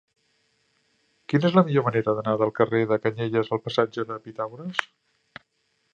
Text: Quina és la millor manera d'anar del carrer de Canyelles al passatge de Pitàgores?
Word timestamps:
Quina 1.33 1.45
és 1.49 1.57
la 1.59 1.63
millor 1.67 1.85
manera 1.89 2.15
d'anar 2.19 2.33
del 2.43 2.53
carrer 2.61 2.81
de 2.93 2.99
Canyelles 3.05 3.55
al 3.59 3.61
passatge 3.69 4.07
de 4.13 4.21
Pitàgores? 4.25 4.85